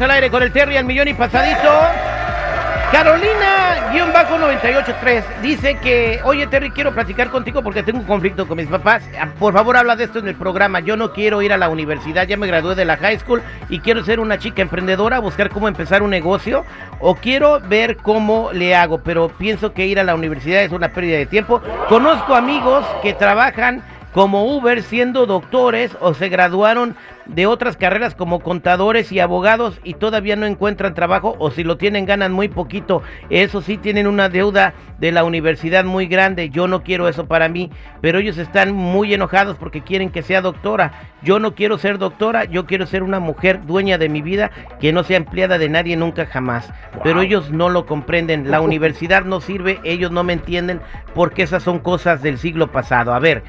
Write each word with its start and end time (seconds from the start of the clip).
al 0.00 0.10
aire 0.10 0.30
con 0.30 0.42
el 0.42 0.52
Terry 0.52 0.76
al 0.76 0.84
millón 0.84 1.08
y 1.08 1.14
pasadito. 1.14 1.70
Carolina-983 2.92 5.22
dice 5.40 5.78
que, 5.78 6.20
oye 6.24 6.46
Terry, 6.46 6.70
quiero 6.70 6.92
platicar 6.92 7.30
contigo 7.30 7.62
porque 7.62 7.82
tengo 7.82 8.00
un 8.00 8.04
conflicto 8.04 8.46
con 8.46 8.58
mis 8.58 8.66
papás. 8.66 9.02
Ah, 9.18 9.28
Por 9.38 9.54
favor, 9.54 9.78
habla 9.78 9.96
de 9.96 10.04
esto 10.04 10.18
en 10.18 10.28
el 10.28 10.34
programa. 10.34 10.80
Yo 10.80 10.98
no 10.98 11.12
quiero 11.12 11.40
ir 11.40 11.54
a 11.54 11.56
la 11.56 11.70
universidad, 11.70 12.26
ya 12.26 12.36
me 12.36 12.46
gradué 12.46 12.74
de 12.74 12.84
la 12.84 12.98
high 12.98 13.18
school 13.18 13.40
y 13.70 13.80
quiero 13.80 14.04
ser 14.04 14.20
una 14.20 14.38
chica 14.38 14.60
emprendedora, 14.60 15.20
buscar 15.20 15.48
cómo 15.48 15.68
empezar 15.68 16.02
un 16.02 16.10
negocio 16.10 16.66
o 17.00 17.14
quiero 17.14 17.60
ver 17.60 17.96
cómo 17.96 18.50
le 18.52 18.74
hago, 18.74 18.98
pero 18.98 19.30
pienso 19.30 19.72
que 19.72 19.86
ir 19.86 19.98
a 19.98 20.04
la 20.04 20.14
universidad 20.14 20.62
es 20.62 20.72
una 20.72 20.90
pérdida 20.90 21.16
de 21.16 21.24
tiempo. 21.26 21.62
Conozco 21.88 22.34
amigos 22.34 22.84
que 23.02 23.14
trabajan 23.14 23.82
como 24.12 24.44
Uber 24.44 24.82
siendo 24.82 25.26
doctores 25.26 25.96
o 26.00 26.14
se 26.14 26.28
graduaron 26.28 26.96
de 27.26 27.46
otras 27.46 27.76
carreras 27.76 28.14
como 28.14 28.40
contadores 28.40 29.10
y 29.12 29.20
abogados 29.20 29.80
y 29.84 29.94
todavía 29.94 30.36
no 30.36 30.44
encuentran 30.44 30.94
trabajo 30.94 31.36
o 31.38 31.50
si 31.50 31.64
lo 31.64 31.76
tienen 31.76 32.04
ganan 32.04 32.32
muy 32.32 32.48
poquito. 32.48 33.02
Eso 33.30 33.62
sí 33.62 33.78
tienen 33.78 34.06
una 34.06 34.28
deuda 34.28 34.74
de 34.98 35.12
la 35.12 35.24
universidad 35.24 35.84
muy 35.84 36.06
grande. 36.06 36.50
Yo 36.50 36.68
no 36.68 36.82
quiero 36.82 37.08
eso 37.08 37.26
para 37.26 37.48
mí, 37.48 37.70
pero 38.00 38.18
ellos 38.18 38.38
están 38.38 38.74
muy 38.74 39.14
enojados 39.14 39.56
porque 39.56 39.82
quieren 39.82 40.10
que 40.10 40.22
sea 40.22 40.42
doctora. 40.42 40.92
Yo 41.22 41.38
no 41.38 41.54
quiero 41.54 41.78
ser 41.78 41.98
doctora, 41.98 42.44
yo 42.44 42.66
quiero 42.66 42.86
ser 42.86 43.02
una 43.02 43.20
mujer 43.20 43.64
dueña 43.64 43.96
de 43.98 44.08
mi 44.08 44.20
vida 44.20 44.50
que 44.80 44.92
no 44.92 45.04
sea 45.04 45.16
empleada 45.16 45.58
de 45.58 45.68
nadie 45.68 45.96
nunca 45.96 46.26
jamás. 46.26 46.70
Pero 47.02 47.22
ellos 47.22 47.50
no 47.50 47.70
lo 47.70 47.86
comprenden. 47.86 48.50
La 48.50 48.60
universidad 48.60 49.24
no 49.24 49.40
sirve, 49.40 49.80
ellos 49.84 50.10
no 50.10 50.22
me 50.24 50.34
entienden 50.34 50.80
porque 51.14 51.44
esas 51.44 51.62
son 51.62 51.78
cosas 51.78 52.22
del 52.22 52.38
siglo 52.38 52.72
pasado. 52.72 53.14
A 53.14 53.18
ver, 53.18 53.42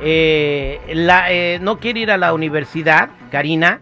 eh, 0.00 0.80
la, 0.94 1.30
eh, 1.32 1.58
no 1.60 1.78
quiere 1.78 2.00
ir 2.00 2.10
a 2.10 2.18
la 2.18 2.32
universidad, 2.32 3.10
Karina, 3.30 3.80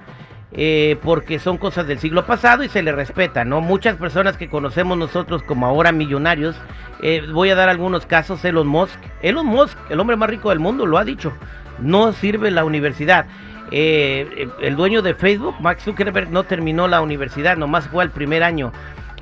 eh, 0.53 0.97
porque 1.03 1.39
son 1.39 1.59
cosas 1.59 1.87
del 1.87 1.99
siglo 1.99 2.25
pasado 2.25 2.65
y 2.65 2.71
se 2.71 2.83
le 2.83 2.93
respeta, 2.93 3.45
¿no? 3.45 3.61
Muchas 3.61 3.97
personas 3.97 4.39
que 4.39 4.49
conocemos 4.49 4.97
nosotros 4.97 5.43
como 5.43 5.67
ahora 5.67 5.93
millonarios, 5.93 6.57
eh, 7.03 7.23
voy 7.33 7.51
a 7.51 7.55
dar 7.55 7.69
algunos 7.69 8.07
casos, 8.07 8.43
Elon 8.45 8.67
Musk, 8.67 8.99
Elon 9.21 9.47
Musk, 9.47 9.77
el 9.91 10.01
hombre 10.01 10.17
más 10.17 10.31
rico 10.31 10.49
del 10.49 10.59
mundo, 10.59 10.87
lo 10.87 10.97
ha 10.97 11.05
dicho, 11.05 11.33
no 11.79 12.13
sirve 12.13 12.51
la 12.51 12.65
universidad. 12.65 13.27
Eh, 13.71 14.49
el 14.63 14.77
dueño 14.77 15.03
de 15.03 15.15
Facebook, 15.15 15.57
Max 15.61 15.85
Zuckerberg, 15.85 16.31
no 16.31 16.45
terminó 16.45 16.89
la 16.89 17.03
universidad, 17.03 17.59
nomás 17.59 17.87
fue 17.89 18.03
al 18.03 18.11
primer 18.11 18.43
año. 18.43 18.73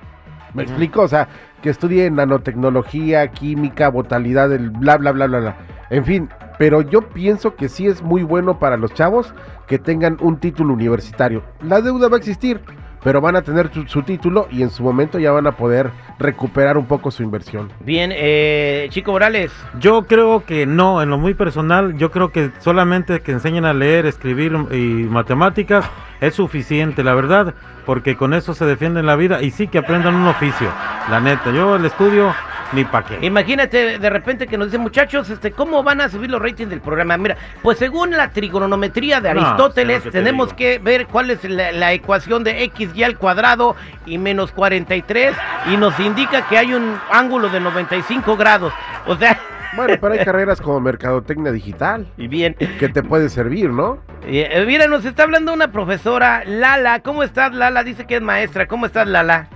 ¿Me 0.53 0.63
explico? 0.63 1.01
O 1.03 1.07
sea, 1.07 1.27
que 1.61 1.69
estudie 1.69 2.09
nanotecnología, 2.09 3.27
química, 3.29 3.89
botalidad, 3.89 4.51
el 4.51 4.69
bla, 4.69 4.97
bla, 4.97 5.11
bla, 5.11 5.27
bla, 5.27 5.39
bla. 5.39 5.57
En 5.89 6.05
fin, 6.05 6.29
pero 6.57 6.81
yo 6.81 7.01
pienso 7.01 7.55
que 7.55 7.69
sí 7.69 7.87
es 7.87 8.01
muy 8.01 8.23
bueno 8.23 8.59
para 8.59 8.77
los 8.77 8.93
chavos 8.93 9.33
que 9.67 9.79
tengan 9.79 10.17
un 10.21 10.39
título 10.39 10.73
universitario. 10.73 11.43
La 11.61 11.81
deuda 11.81 12.09
va 12.09 12.15
a 12.15 12.19
existir, 12.19 12.61
pero 13.03 13.21
van 13.21 13.35
a 13.35 13.41
tener 13.41 13.71
su, 13.73 13.87
su 13.87 14.03
título 14.03 14.47
y 14.51 14.61
en 14.61 14.69
su 14.69 14.83
momento 14.83 15.19
ya 15.19 15.31
van 15.31 15.47
a 15.47 15.53
poder 15.53 15.91
recuperar 16.19 16.77
un 16.77 16.85
poco 16.85 17.11
su 17.11 17.23
inversión. 17.23 17.71
Bien, 17.79 18.11
eh, 18.13 18.87
Chico 18.89 19.11
Morales. 19.11 19.51
Yo 19.79 20.03
creo 20.03 20.45
que 20.45 20.65
no, 20.65 21.01
en 21.01 21.09
lo 21.09 21.17
muy 21.17 21.33
personal, 21.33 21.95
yo 21.97 22.11
creo 22.11 22.31
que 22.31 22.51
solamente 22.59 23.21
que 23.21 23.31
enseñen 23.31 23.65
a 23.65 23.73
leer, 23.73 24.05
escribir 24.05 24.53
y 24.71 25.07
matemáticas 25.09 25.89
es 26.19 26.35
suficiente, 26.35 27.03
la 27.03 27.15
verdad, 27.15 27.53
porque 27.85 28.17
con 28.17 28.33
eso 28.33 28.53
se 28.53 28.65
defienden 28.65 29.05
la 29.05 29.15
vida 29.15 29.41
y 29.41 29.51
sí 29.51 29.67
que 29.67 29.77
aprendan 29.77 30.15
un 30.15 30.27
oficio, 30.27 30.67
la 31.09 31.19
neta. 31.19 31.51
Yo 31.51 31.75
el 31.75 31.85
estudio 31.85 32.33
ni 32.71 32.83
pa' 32.85 33.03
qué. 33.03 33.17
Imagínate 33.25 33.97
de 33.97 34.09
repente 34.11 34.45
que 34.45 34.57
nos 34.57 34.67
dicen, 34.67 34.81
muchachos, 34.81 35.29
este, 35.29 35.51
¿cómo 35.51 35.81
van 35.81 36.01
a 36.01 36.09
subir 36.09 36.29
los 36.29 36.39
ratings 36.41 36.69
del 36.69 36.81
programa? 36.81 37.17
Mira, 37.17 37.35
pues 37.63 37.79
según 37.79 38.11
la 38.11 38.29
trigonometría 38.29 39.19
de 39.21 39.33
No, 39.33 39.41
Aristóteles, 39.41 40.03
que 40.03 40.11
te 40.11 40.19
tenemos 40.19 40.47
digo. 40.49 40.57
que 40.57 40.77
ver 40.79 41.07
cuál 41.07 41.31
es 41.31 41.43
la, 41.43 41.71
la 41.71 41.93
ecuación 41.93 42.43
de 42.43 42.63
x 42.65 42.91
y 42.93 43.03
al 43.03 43.17
cuadrado 43.17 43.75
y 44.05 44.17
menos 44.19 44.51
43 44.51 45.35
y 45.71 45.77
nos 45.77 45.99
indica 45.99 46.47
que 46.47 46.57
hay 46.59 46.73
un 46.73 46.95
ángulo 47.11 47.49
de 47.49 47.59
95 47.59 48.37
grados. 48.37 48.71
O 49.07 49.15
sea, 49.15 49.39
Bueno, 49.75 49.97
pero 50.01 50.13
hay 50.13 50.25
carreras 50.25 50.59
como 50.61 50.79
mercadotecnia 50.79 51.51
digital 51.51 52.07
y 52.17 52.27
bien. 52.27 52.55
que 52.55 52.89
te 52.89 53.03
puede 53.03 53.29
servir, 53.29 53.69
¿no? 53.69 53.99
Eh, 54.25 54.63
mira, 54.65 54.87
nos 54.87 55.05
está 55.05 55.23
hablando 55.23 55.53
una 55.53 55.71
profesora, 55.71 56.43
Lala. 56.43 57.01
¿Cómo 57.01 57.21
estás, 57.21 57.53
Lala? 57.53 57.83
Dice 57.83 58.05
que 58.07 58.15
es 58.15 58.21
maestra. 58.21 58.67
¿Cómo 58.67 58.87
estás, 58.87 59.07
Lala? 59.07 59.47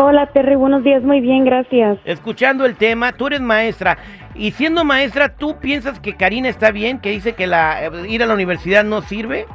Hola 0.00 0.26
Terry, 0.32 0.54
buenos 0.54 0.84
días, 0.84 1.02
muy 1.02 1.20
bien, 1.20 1.44
gracias. 1.44 1.98
Escuchando 2.04 2.64
el 2.64 2.76
tema, 2.76 3.12
tú 3.12 3.26
eres 3.26 3.40
maestra. 3.40 3.98
Y 4.34 4.52
siendo 4.52 4.84
maestra, 4.84 5.30
¿tú 5.34 5.58
piensas 5.58 5.98
que 5.98 6.14
Karina 6.16 6.48
está 6.48 6.70
bien? 6.70 7.00
Que 7.00 7.10
dice 7.10 7.32
que 7.34 7.46
la, 7.48 7.84
eh, 7.84 7.90
ir 8.08 8.22
a 8.22 8.26
la 8.26 8.34
universidad 8.34 8.84
no 8.84 9.02
sirve. 9.02 9.46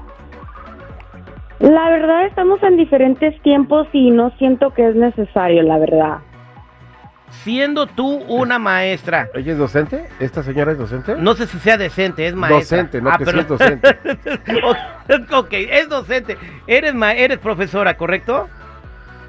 La 1.60 1.90
verdad 1.90 2.26
estamos 2.26 2.62
en 2.64 2.76
diferentes 2.76 3.42
tiempos 3.42 3.88
y 3.94 4.12
no 4.12 4.32
siento 4.38 4.74
que 4.74 4.90
es 4.90 4.96
necesario, 4.96 5.64
la 5.64 5.78
verdad. 5.78 6.18
Siendo 7.30 7.88
tú 7.88 8.18
una 8.28 8.60
maestra. 8.60 9.30
¿Ella 9.34 9.54
es 9.54 9.58
docente? 9.58 10.08
¿Esta 10.20 10.44
señora 10.44 10.74
es 10.74 10.78
docente? 10.78 11.16
No 11.18 11.34
sé 11.36 11.48
si 11.48 11.58
sea 11.60 11.78
decente, 11.78 12.28
es 12.28 12.36
maestra. 12.36 12.80
Docente, 12.80 13.02
no 13.02 13.10
Ah, 13.12 13.18
que 13.18 13.26
pero- 13.26 13.38
sí 13.38 13.42
es 13.42 13.48
docente. 13.48 13.98
ok, 15.36 15.54
es 15.54 15.88
docente. 15.90 16.38
Eres, 16.68 16.94
ma 16.94 17.14
eres 17.14 17.38
profesora, 17.38 17.96
¿correcto? 17.96 18.50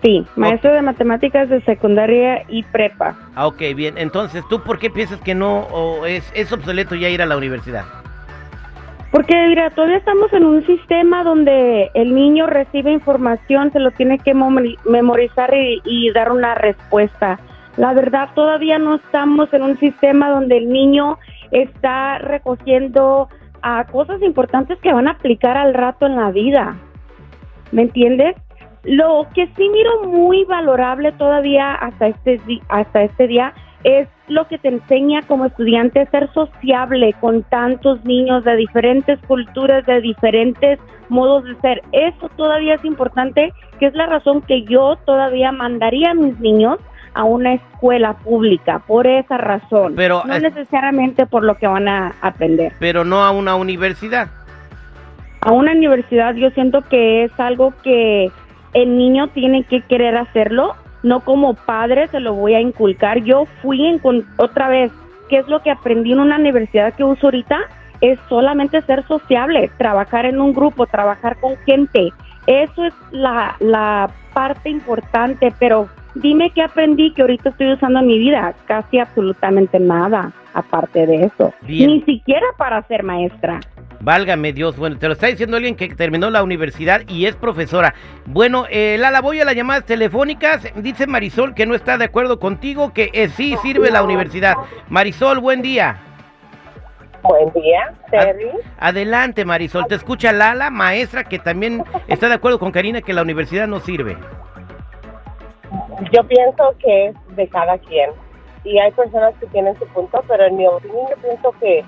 Sí, 0.04 0.26
maestro 0.36 0.70
de 0.74 0.82
matemáticas 0.82 1.48
de 1.48 1.62
secundaria 1.62 2.44
y 2.48 2.62
prepa. 2.62 3.16
Ah, 3.34 3.46
ok, 3.46 3.62
bien. 3.74 3.96
Entonces, 3.96 4.44
¿tú 4.50 4.60
por 4.60 4.78
qué 4.78 4.90
piensas 4.90 5.18
que 5.22 5.34
no 5.34 5.60
o 5.60 6.04
es, 6.04 6.30
es 6.34 6.52
obsoleto 6.52 6.94
ya 6.94 7.08
ir 7.08 7.22
a 7.22 7.26
la 7.26 7.38
universidad? 7.38 7.84
Porque 9.10 9.34
mira, 9.48 9.70
todavía 9.70 9.96
estamos 9.96 10.30
en 10.34 10.44
un 10.44 10.66
sistema 10.66 11.24
donde 11.24 11.90
el 11.94 12.14
niño 12.14 12.46
recibe 12.46 12.92
información, 12.92 13.72
se 13.72 13.78
lo 13.78 13.92
tiene 13.92 14.18
que 14.18 14.34
memori- 14.34 14.76
memorizar 14.84 15.54
y, 15.54 15.80
y 15.86 16.12
dar 16.12 16.32
una 16.32 16.54
respuesta. 16.54 17.40
La 17.78 17.94
verdad, 17.94 18.28
todavía 18.34 18.78
no 18.78 18.96
estamos 18.96 19.54
en 19.54 19.62
un 19.62 19.78
sistema 19.78 20.28
donde 20.28 20.58
el 20.58 20.68
niño 20.68 21.18
está 21.50 22.18
recogiendo 22.18 23.30
ah, 23.62 23.86
cosas 23.90 24.20
importantes 24.20 24.78
que 24.80 24.92
van 24.92 25.08
a 25.08 25.12
aplicar 25.12 25.56
al 25.56 25.72
rato 25.72 26.04
en 26.04 26.16
la 26.16 26.30
vida. 26.30 26.76
¿Me 27.72 27.82
entiendes? 27.82 28.36
Lo 28.84 29.26
que 29.34 29.46
sí 29.56 29.68
miro 29.68 30.04
muy 30.04 30.44
valorable 30.44 31.12
todavía 31.12 31.72
hasta 31.74 32.08
este, 32.08 32.40
hasta 32.68 33.02
este 33.02 33.26
día 33.26 33.52
es 33.82 34.08
lo 34.28 34.46
que 34.48 34.58
te 34.58 34.68
enseña 34.68 35.20
como 35.22 35.44
estudiante 35.46 36.00
a 36.00 36.06
ser 36.10 36.30
sociable 36.32 37.14
con 37.20 37.42
tantos 37.44 38.02
niños 38.04 38.44
de 38.44 38.56
diferentes 38.56 39.18
culturas, 39.26 39.84
de 39.86 40.00
diferentes 40.00 40.78
modos 41.10 41.44
de 41.44 41.54
ser. 41.56 41.82
Eso 41.92 42.30
todavía 42.36 42.74
es 42.74 42.84
importante, 42.84 43.52
que 43.78 43.86
es 43.86 43.94
la 43.94 44.06
razón 44.06 44.40
que 44.42 44.62
yo 44.64 44.96
todavía 45.04 45.52
mandaría 45.52 46.12
a 46.12 46.14
mis 46.14 46.38
niños 46.40 46.78
a 47.12 47.24
una 47.24 47.54
escuela 47.54 48.14
pública, 48.14 48.80
por 48.86 49.06
esa 49.06 49.36
razón. 49.38 49.92
Pero 49.96 50.22
no 50.26 50.34
es- 50.34 50.42
necesariamente 50.42 51.26
por 51.26 51.44
lo 51.44 51.56
que 51.56 51.66
van 51.66 51.86
a 51.86 52.12
aprender. 52.22 52.72
Pero 52.80 53.04
no 53.04 53.22
a 53.22 53.30
una 53.30 53.54
universidad. 53.54 54.28
A 55.42 55.52
una 55.52 55.72
universidad 55.72 56.34
yo 56.34 56.50
siento 56.50 56.80
que 56.82 57.24
es 57.24 57.38
algo 57.38 57.72
que 57.82 58.30
el 58.74 58.96
niño 58.98 59.28
tiene 59.28 59.64
que 59.64 59.80
querer 59.82 60.16
hacerlo, 60.16 60.74
no 61.02 61.20
como 61.20 61.54
padre 61.54 62.08
se 62.08 62.20
lo 62.20 62.34
voy 62.34 62.54
a 62.54 62.60
inculcar. 62.60 63.22
Yo 63.24 63.46
fui 63.62 63.84
en, 63.86 63.98
con- 63.98 64.24
otra 64.36 64.68
vez, 64.68 64.90
¿qué 65.28 65.38
es 65.38 65.48
lo 65.48 65.60
que 65.60 65.70
aprendí 65.70 66.12
en 66.12 66.20
una 66.20 66.36
universidad 66.36 66.92
que 66.94 67.04
uso 67.04 67.26
ahorita? 67.28 67.58
Es 68.00 68.18
solamente 68.28 68.82
ser 68.82 69.06
sociable, 69.06 69.70
trabajar 69.78 70.26
en 70.26 70.40
un 70.40 70.52
grupo, 70.52 70.86
trabajar 70.86 71.36
con 71.40 71.56
gente. 71.64 72.10
Eso 72.46 72.84
es 72.84 72.92
la, 73.12 73.56
la 73.60 74.10
parte 74.34 74.68
importante, 74.68 75.52
pero 75.58 75.88
dime 76.14 76.50
qué 76.50 76.62
aprendí 76.62 77.12
que 77.14 77.22
ahorita 77.22 77.50
estoy 77.50 77.72
usando 77.72 78.00
en 78.00 78.06
mi 78.06 78.18
vida. 78.18 78.54
Casi 78.66 78.98
absolutamente 78.98 79.78
nada, 79.78 80.32
aparte 80.52 81.06
de 81.06 81.24
eso. 81.24 81.54
Bien. 81.62 81.88
Ni 81.90 82.02
siquiera 82.02 82.44
para 82.58 82.82
ser 82.82 83.02
maestra. 83.04 83.60
Válgame 84.04 84.52
Dios, 84.52 84.76
bueno, 84.76 84.98
te 84.98 85.06
lo 85.06 85.14
está 85.14 85.28
diciendo 85.28 85.56
alguien 85.56 85.76
que 85.76 85.88
terminó 85.94 86.28
la 86.28 86.42
universidad 86.42 87.00
y 87.08 87.24
es 87.24 87.34
profesora. 87.36 87.94
Bueno, 88.26 88.66
eh, 88.68 88.98
Lala, 88.98 89.22
voy 89.22 89.40
a 89.40 89.46
las 89.46 89.54
llamadas 89.54 89.86
telefónicas. 89.86 90.62
Dice 90.76 91.06
Marisol 91.06 91.54
que 91.54 91.64
no 91.64 91.74
está 91.74 91.96
de 91.96 92.04
acuerdo 92.04 92.38
contigo, 92.38 92.92
que 92.92 93.08
eh, 93.14 93.28
sí 93.30 93.56
sirve 93.62 93.90
la 93.90 94.02
universidad. 94.02 94.56
Marisol, 94.90 95.40
buen 95.40 95.62
día. 95.62 95.96
Buen 97.22 97.50
día, 97.54 97.94
Terry. 98.10 98.50
Adelante, 98.78 99.46
Marisol. 99.46 99.86
Te 99.86 99.94
escucha 99.94 100.32
Lala, 100.32 100.68
maestra, 100.68 101.24
que 101.24 101.38
también 101.38 101.82
está 102.06 102.28
de 102.28 102.34
acuerdo 102.34 102.58
con 102.58 102.72
Karina 102.72 103.00
que 103.00 103.14
la 103.14 103.22
universidad 103.22 103.66
no 103.66 103.80
sirve. 103.80 104.18
Yo 106.12 106.22
pienso 106.24 106.74
que 106.78 107.06
es 107.06 107.36
de 107.36 107.48
cada 107.48 107.78
quien. 107.78 108.10
y 108.64 108.78
hay 108.78 108.90
personas 108.92 109.32
que 109.40 109.46
tienen 109.46 109.78
su 109.78 109.86
punto, 109.88 110.22
pero 110.28 110.44
en 110.44 110.56
mi 110.58 110.66
opinión 110.66 111.06
yo 111.08 111.16
pienso 111.22 111.54
que 111.58 111.84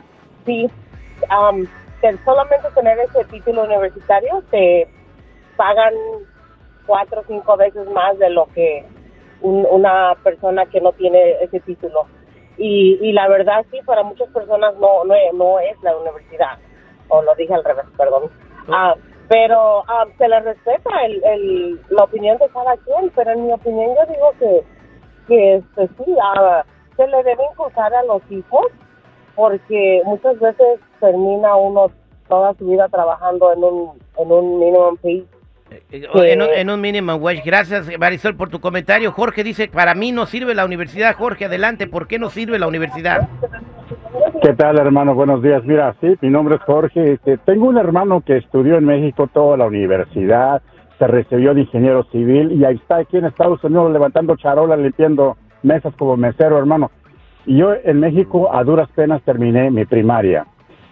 sí, 0.46 0.70
am, 1.28 1.66
solamente 2.24 2.68
tener 2.74 2.98
ese 3.00 3.24
título 3.24 3.64
universitario 3.64 4.42
te 4.50 4.88
pagan 5.56 5.94
cuatro 6.86 7.20
o 7.20 7.24
cinco 7.26 7.56
veces 7.56 7.88
más 7.90 8.18
de 8.18 8.30
lo 8.30 8.46
que 8.54 8.84
un- 9.42 9.66
una 9.70 10.14
persona 10.22 10.66
que 10.66 10.80
no 10.80 10.92
tiene 10.92 11.32
ese 11.42 11.60
título. 11.60 12.06
Y, 12.58 12.98
y 13.02 13.12
la 13.12 13.28
verdad 13.28 13.64
sí, 13.70 13.80
para 13.84 14.02
muchas 14.02 14.28
personas 14.30 14.74
no, 14.76 15.04
no, 15.04 15.14
es- 15.14 15.32
no 15.34 15.58
es 15.60 15.76
la 15.82 15.96
universidad, 15.96 16.58
o 17.08 17.20
lo 17.22 17.34
dije 17.34 17.52
al 17.54 17.64
revés, 17.64 17.84
perdón. 17.96 18.30
Ah, 18.68 18.94
pero 19.28 19.84
ah, 19.88 20.06
se 20.16 20.28
le 20.28 20.40
respeta 20.40 20.90
el, 21.04 21.22
el, 21.24 21.80
la 21.90 22.04
opinión 22.04 22.38
de 22.38 22.48
cada 22.48 22.76
quien, 22.78 23.10
pero 23.14 23.32
en 23.32 23.46
mi 23.46 23.52
opinión 23.52 23.94
yo 23.96 24.06
digo 24.12 24.32
que, 24.38 24.62
que 25.28 25.54
este, 25.56 25.88
sí, 26.04 26.16
ah, 26.22 26.64
se 26.96 27.06
le 27.08 27.22
debe 27.24 27.44
inculcar 27.52 27.92
a 27.92 28.04
los 28.04 28.22
hijos 28.30 28.66
porque 29.36 30.00
muchas 30.04 30.38
veces 30.40 30.80
termina 30.98 31.54
uno 31.56 31.90
toda 32.28 32.54
su 32.54 32.66
vida 32.66 32.88
trabajando 32.88 33.52
en 33.52 33.62
un, 33.62 33.90
en 34.18 34.32
un 34.32 34.58
minimum 34.58 34.96
pay. 34.96 35.24
Eh, 35.70 36.06
En, 36.14 36.42
un- 36.42 36.48
en 36.48 36.70
un 36.70 36.80
minimum 36.80 37.22
wage. 37.22 37.42
Gracias, 37.44 37.86
Marisol, 37.98 38.36
por 38.36 38.48
tu 38.48 38.60
comentario. 38.60 39.12
Jorge 39.12 39.44
dice, 39.44 39.68
para 39.68 39.94
mí 39.94 40.10
no 40.12 40.26
sirve 40.26 40.54
la 40.54 40.64
universidad. 40.64 41.14
Jorge, 41.14 41.44
adelante. 41.44 41.86
¿Por 41.86 42.06
qué 42.08 42.18
no 42.18 42.30
sirve 42.30 42.58
la 42.58 42.66
universidad? 42.66 43.28
¿Qué 44.42 44.52
tal, 44.54 44.78
hermano? 44.78 45.14
Buenos 45.14 45.42
días. 45.42 45.62
Mira, 45.64 45.94
sí, 46.00 46.16
mi 46.20 46.30
nombre 46.30 46.56
es 46.56 46.62
Jorge. 46.62 47.12
Este, 47.14 47.36
tengo 47.38 47.66
un 47.68 47.78
hermano 47.78 48.20
que 48.20 48.36
estudió 48.36 48.76
en 48.78 48.84
México 48.84 49.28
toda 49.32 49.56
la 49.56 49.66
universidad, 49.66 50.62
se 50.98 51.06
recibió 51.06 51.52
de 51.52 51.62
ingeniero 51.62 52.04
civil 52.12 52.52
y 52.52 52.64
ahí 52.64 52.76
está 52.76 52.96
aquí 52.98 53.16
en 53.18 53.26
Estados 53.26 53.62
Unidos 53.64 53.92
levantando 53.92 54.36
charolas, 54.36 54.78
limpiando 54.78 55.36
mesas 55.62 55.94
como 55.96 56.16
mesero, 56.16 56.58
hermano. 56.58 56.90
Yo 57.46 57.72
en 57.84 58.00
México 58.00 58.52
a 58.54 58.64
duras 58.64 58.88
penas 58.94 59.22
terminé 59.22 59.70
mi 59.70 59.84
primaria. 59.84 60.46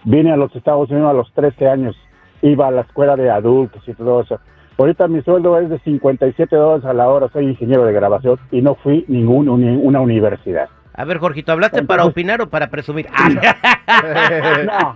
Vine 0.05 0.31
a 0.31 0.37
los 0.37 0.55
Estados 0.55 0.89
Unidos 0.89 1.09
a 1.09 1.13
los 1.13 1.31
13 1.33 1.67
años, 1.67 1.95
iba 2.41 2.67
a 2.67 2.71
la 2.71 2.81
escuela 2.81 3.15
de 3.15 3.29
adultos 3.29 3.81
y 3.87 3.93
todo 3.93 4.21
eso. 4.21 4.39
Ahorita 4.77 5.07
mi 5.07 5.21
sueldo 5.21 5.57
es 5.59 5.69
de 5.69 5.79
57 5.79 6.55
dólares 6.55 6.85
a 6.85 6.93
la 6.93 7.07
hora, 7.09 7.29
soy 7.31 7.45
ingeniero 7.47 7.85
de 7.85 7.93
grabación 7.93 8.37
y 8.51 8.61
no 8.61 8.75
fui 8.75 9.05
ningún 9.07 9.47
uni- 9.49 9.79
una 9.81 9.99
universidad. 10.01 10.67
A 10.93 11.03
ver, 11.05 11.17
Jorgito, 11.17 11.51
¿hablaste 11.51 11.83
para 11.83 12.05
opinar 12.05 12.41
o 12.41 12.49
para 12.49 12.67
presumir? 12.67 13.07
Ah, 13.13 14.95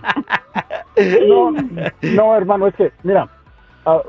No, 1.28 1.50
no, 1.50 1.62
no, 2.14 2.36
hermano, 2.36 2.66
es 2.66 2.74
que, 2.74 2.92
mira, 3.02 3.28
ah, 3.86 4.00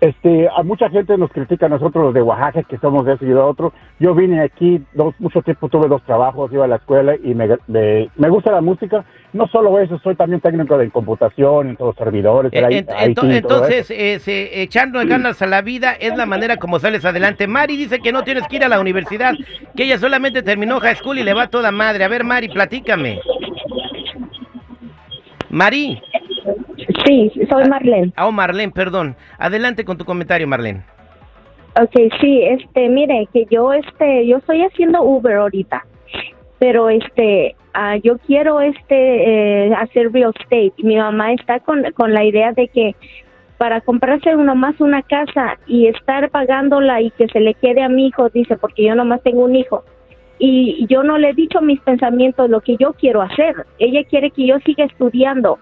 este, 0.00 0.48
a 0.48 0.62
mucha 0.62 0.88
gente 0.90 1.16
nos 1.18 1.30
critica 1.32 1.66
a 1.66 1.68
nosotros 1.68 2.04
los 2.04 2.14
de 2.14 2.22
Oaxaca, 2.22 2.62
que 2.62 2.78
somos 2.78 3.04
de 3.04 3.14
eso 3.14 3.24
y 3.24 3.28
de 3.28 3.34
otro. 3.34 3.72
Yo 3.98 4.14
vine 4.14 4.40
aquí, 4.42 4.80
dos, 4.94 5.14
mucho 5.18 5.42
tiempo 5.42 5.68
tuve 5.68 5.88
dos 5.88 6.02
trabajos, 6.04 6.52
iba 6.52 6.64
a 6.64 6.68
la 6.68 6.76
escuela 6.76 7.16
y 7.22 7.34
me, 7.34 7.48
me, 7.66 8.08
me 8.16 8.28
gusta 8.28 8.52
la 8.52 8.60
música. 8.60 9.04
No 9.32 9.46
solo 9.48 9.78
eso, 9.78 9.98
soy 9.98 10.14
también 10.14 10.40
técnico 10.40 10.78
de 10.78 10.88
computación, 10.90 11.70
en 11.70 11.76
todos 11.76 11.94
los 11.94 12.04
servidores, 12.04 12.52
Eh, 12.54 12.58
IT 12.70 12.88
ento- 12.90 13.30
entonces, 13.30 13.90
eh, 13.90 14.18
se- 14.20 14.62
echando 14.62 15.00
ganas 15.04 15.42
a 15.42 15.46
la 15.46 15.62
vida 15.62 15.92
es 15.92 16.16
la 16.16 16.24
manera 16.26 16.56
como 16.56 16.78
sales 16.78 17.04
adelante. 17.04 17.46
Mari 17.46 17.76
dice 17.76 17.98
que 17.98 18.12
no 18.12 18.22
tienes 18.22 18.46
que 18.48 18.56
ir 18.56 18.64
a 18.64 18.68
la 18.68 18.80
universidad, 18.80 19.34
que 19.76 19.84
ella 19.84 19.98
solamente 19.98 20.42
terminó 20.42 20.80
high 20.80 20.94
school 20.96 21.18
y 21.18 21.24
le 21.24 21.34
va 21.34 21.48
toda 21.48 21.70
madre. 21.72 22.04
A 22.04 22.08
ver, 22.08 22.24
Mari, 22.24 22.48
platícame. 22.48 23.20
Mari, 25.50 26.00
Sí, 27.08 27.32
soy 27.48 27.66
Marlene. 27.66 28.12
ah, 28.16 28.26
oh, 28.26 28.32
Marlene, 28.32 28.70
perdón. 28.70 29.16
Adelante 29.38 29.86
con 29.86 29.96
tu 29.96 30.04
comentario, 30.04 30.46
Marlene. 30.46 30.82
Okay, 31.80 32.10
sí, 32.20 32.42
este, 32.42 32.88
mire, 32.90 33.26
que 33.32 33.46
yo, 33.50 33.72
este, 33.72 34.26
yo 34.26 34.38
estoy 34.38 34.62
haciendo 34.62 35.02
Uber 35.02 35.36
ahorita, 35.36 35.86
pero 36.58 36.90
este, 36.90 37.56
ah, 37.72 37.96
yo 37.96 38.18
quiero, 38.18 38.60
este, 38.60 39.68
eh, 39.68 39.74
hacer 39.74 40.12
real 40.12 40.34
estate. 40.38 40.74
Mi 40.82 40.96
mamá 40.96 41.32
está 41.32 41.60
con, 41.60 41.82
con 41.92 42.12
la 42.12 42.24
idea 42.24 42.52
de 42.52 42.68
que 42.68 42.94
para 43.56 43.80
comprarse 43.80 44.36
uno 44.36 44.54
más 44.54 44.78
una 44.78 45.00
casa 45.00 45.58
y 45.66 45.86
estar 45.86 46.28
pagándola 46.28 47.00
y 47.00 47.10
que 47.12 47.26
se 47.28 47.40
le 47.40 47.54
quede 47.54 47.82
a 47.82 47.88
mi 47.88 48.08
hijo, 48.08 48.28
dice, 48.28 48.58
porque 48.58 48.84
yo 48.84 48.94
nomás 48.94 49.22
tengo 49.22 49.44
un 49.44 49.56
hijo. 49.56 49.82
Y 50.38 50.86
yo 50.88 51.02
no 51.02 51.16
le 51.16 51.30
he 51.30 51.34
dicho 51.34 51.62
mis 51.62 51.80
pensamientos, 51.80 52.50
lo 52.50 52.60
que 52.60 52.76
yo 52.76 52.92
quiero 52.92 53.22
hacer. 53.22 53.66
Ella 53.78 54.04
quiere 54.04 54.30
que 54.30 54.46
yo 54.46 54.58
siga 54.60 54.84
estudiando, 54.84 55.58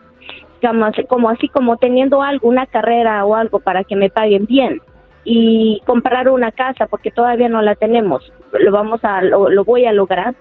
como, 0.68 0.84
así- 0.86 1.04
como 1.04 1.28
así 1.30 1.48
como 1.48 1.76
teniendo 1.76 2.22
algo, 2.22 2.48
una 2.48 2.66
carrera 2.66 3.24
o 3.24 3.34
algo 3.34 3.60
para 3.60 3.84
que 3.84 3.96
me 3.96 4.10
paguen 4.10 4.46
bien 4.46 4.80
y 5.24 5.80
comprar 5.86 6.28
una 6.28 6.52
casa 6.52 6.86
porque 6.86 7.10
todavía 7.10 7.48
no 7.48 7.60
la 7.62 7.74
tenemos. 7.74 8.32
Lo 8.52 8.70
vamos 8.70 9.04
a 9.04 9.22
lo, 9.22 9.48
lo 9.50 9.64
voy 9.64 9.84
a 9.84 9.92
lograr. 9.92 10.34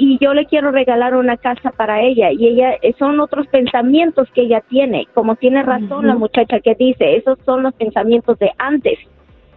Y 0.00 0.16
yo 0.20 0.32
le 0.32 0.46
quiero 0.46 0.70
regalar 0.70 1.16
una 1.16 1.36
casa 1.36 1.72
para 1.72 2.00
ella 2.02 2.30
y 2.30 2.46
ella 2.46 2.74
eh, 2.82 2.94
son 2.98 3.18
otros 3.18 3.48
pensamientos 3.48 4.28
que 4.32 4.42
ella 4.42 4.60
tiene, 4.60 5.08
como 5.12 5.34
tiene 5.34 5.62
razón 5.64 6.06
la 6.06 6.14
muchacha 6.14 6.60
que 6.60 6.76
dice, 6.76 7.16
esos 7.16 7.36
son 7.44 7.64
los 7.64 7.74
pensamientos 7.74 8.38
de 8.38 8.52
antes. 8.58 8.96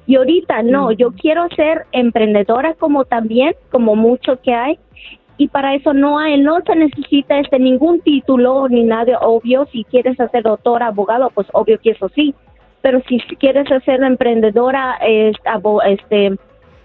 Y 0.07 0.15
ahorita 0.15 0.63
no, 0.63 0.91
yo 0.91 1.11
quiero 1.11 1.47
ser 1.55 1.85
emprendedora 1.91 2.73
como 2.73 3.05
también, 3.05 3.53
como 3.69 3.95
mucho 3.95 4.41
que 4.41 4.51
hay, 4.53 4.79
y 5.43 5.47
para 5.47 5.73
eso 5.73 5.91
no 5.93 6.19
hay, 6.19 6.39
no 6.39 6.59
se 6.65 6.75
necesita 6.75 7.39
este 7.39 7.57
ningún 7.57 7.99
título 8.01 8.67
ni 8.69 8.83
nada 8.83 9.17
obvio. 9.21 9.67
Si 9.71 9.83
quieres 9.85 10.19
hacer 10.19 10.43
doctor, 10.43 10.83
abogado, 10.83 11.31
pues 11.33 11.47
obvio 11.53 11.79
que 11.79 11.91
eso 11.91 12.09
sí. 12.09 12.35
Pero 12.83 13.01
si 13.07 13.17
quieres 13.37 13.67
ser 13.85 14.03
emprendedora, 14.03 14.99
abo- 15.45 15.81
este, 15.83 16.37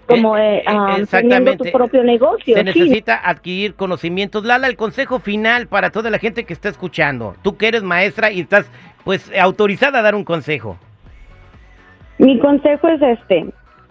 como 0.07 0.37
Eh, 0.37 0.57
eh, 0.57 0.57
eh, 0.59 0.63
ah, 0.67 0.97
teniendo 1.11 1.55
tu 1.55 1.65
propio 1.71 2.03
negocio, 2.03 2.55
Se 2.55 2.61
sí. 2.61 2.65
necesita 2.65 3.19
adquirir 3.29 3.75
conocimientos. 3.75 4.43
Lala, 4.43 4.65
el 4.67 4.75
consejo 4.75 5.19
final 5.19 5.67
para 5.67 5.91
toda 5.91 6.09
la 6.09 6.17
gente 6.17 6.43
que 6.45 6.53
está 6.53 6.69
escuchando. 6.69 7.35
Tú 7.43 7.57
que 7.57 7.67
eres 7.67 7.83
maestra 7.83 8.31
y 8.31 8.39
estás 8.39 8.71
pues 9.03 9.31
autorizada 9.39 9.99
a 9.99 10.01
dar 10.01 10.15
un 10.15 10.23
consejo. 10.23 10.77
Mi 12.17 12.39
consejo 12.39 12.87
es 12.87 13.01
este. 13.03 13.45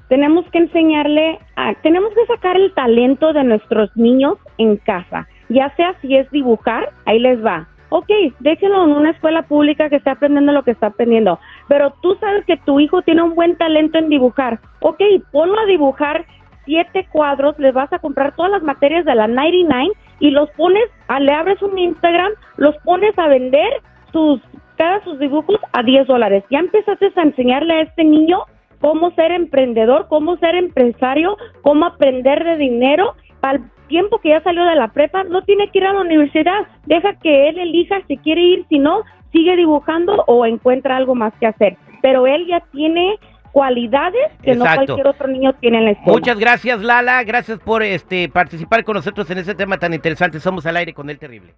Tenemos 0.08 0.44
que 0.50 0.58
enseñarle, 0.58 1.38
a, 1.54 1.75
tenemos 1.82 2.12
que 2.14 2.26
sacar 2.26 2.56
el 2.56 2.73
talento 2.75 3.32
de 3.32 3.44
nuestros 3.44 3.96
niños 3.96 4.38
en 4.58 4.76
casa. 4.76 5.26
Ya 5.48 5.75
sea 5.76 5.94
si 6.00 6.16
es 6.16 6.30
dibujar, 6.30 6.90
ahí 7.04 7.18
les 7.18 7.44
va. 7.44 7.68
Ok, 7.88 8.10
déjenlo 8.40 8.84
en 8.84 8.90
una 8.92 9.10
escuela 9.10 9.42
pública 9.42 9.88
que 9.88 9.96
esté 9.96 10.10
aprendiendo 10.10 10.52
lo 10.52 10.64
que 10.64 10.72
está 10.72 10.88
aprendiendo. 10.88 11.38
Pero 11.68 11.94
tú 12.02 12.16
sabes 12.16 12.44
que 12.44 12.56
tu 12.56 12.80
hijo 12.80 13.02
tiene 13.02 13.22
un 13.22 13.34
buen 13.36 13.56
talento 13.56 13.98
en 13.98 14.08
dibujar. 14.08 14.58
Ok, 14.80 15.00
ponlo 15.30 15.58
a 15.60 15.66
dibujar 15.66 16.25
siete 16.64 17.06
cuadros, 17.12 17.56
les 17.60 17.72
vas 17.72 17.92
a 17.92 18.00
comprar 18.00 18.34
todas 18.34 18.50
las 18.50 18.62
materias 18.64 19.04
de 19.04 19.14
la 19.14 19.28
99 19.28 19.92
y 20.18 20.30
los 20.30 20.50
pones, 20.50 20.82
a- 21.06 21.20
le 21.20 21.30
abres 21.32 21.62
un 21.62 21.78
Instagram, 21.78 22.32
los 22.56 22.76
pones 22.78 23.16
a 23.18 23.28
vender 23.28 23.70
sus 24.12 24.40
cada 24.76 25.02
sus 25.04 25.18
dibujos 25.18 25.58
a 25.72 25.82
10 25.82 26.06
dólares. 26.06 26.44
Ya 26.50 26.58
empezaste 26.58 27.10
a 27.14 27.22
enseñarle 27.22 27.72
a 27.75 27.80
este 27.82 28.04
niño 28.04 28.40
cómo 28.80 29.10
ser 29.12 29.30
emprendedor, 29.32 30.06
cómo 30.08 30.36
ser 30.38 30.54
empresario, 30.54 31.36
cómo 31.62 31.86
aprender 31.86 32.44
de 32.44 32.56
dinero. 32.56 33.14
Al 33.40 33.60
tiempo 33.87 34.19
que 34.19 34.31
ya 34.31 34.43
salió 34.43 34.64
de 34.64 34.76
la 34.76 34.88
prepa, 34.88 35.25
no 35.25 35.43
tiene 35.43 35.69
que 35.71 35.78
ir 35.78 35.85
a 35.85 35.93
la 35.93 36.00
universidad. 36.00 36.66
Deja 36.87 37.14
que 37.14 37.49
él 37.49 37.59
elija 37.59 37.97
si 38.07 38.16
quiere 38.19 38.43
ir, 38.43 38.66
si 38.69 38.78
no, 38.78 39.02
sigue 39.33 39.57
dibujando 39.57 40.25
o 40.26 40.47
encuentra 40.47 40.97
algo 40.97 41.14
más 41.14 41.33
que 41.40 41.47
hacer. 41.47 41.76
Pero 42.02 42.26
él 42.26 42.47
ya 42.47 42.61
tiene 42.73 43.19
cualidades 43.57 44.33
que 44.43 44.55
no 44.55 44.64
Exacto. 44.64 44.85
cualquier 44.85 45.07
otro 45.07 45.28
niño 45.28 45.55
tiene 45.55 45.78
en 45.78 45.85
la 45.87 45.90
escuela. 45.93 46.19
Muchas 46.19 46.38
gracias, 46.38 46.83
Lala. 46.83 47.25
Gracias 47.25 47.59
por 47.59 47.83
este 47.83 48.28
participar 48.28 48.85
con 48.85 48.97
nosotros 48.97 49.31
en 49.31 49.38
este 49.38 49.55
tema 49.55 49.78
tan 49.78 49.95
interesante. 49.95 50.40
Somos 50.40 50.66
al 50.66 50.76
aire 50.76 50.93
con 50.93 51.09
el 51.09 51.19
terrible. 51.19 51.55